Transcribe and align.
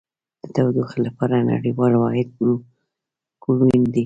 د 0.41 0.43
تودوخې 0.55 0.99
لپاره 1.07 1.47
نړیوال 1.51 1.93
واحد 1.97 2.29
کلوین 3.43 3.83
دی. 3.93 3.99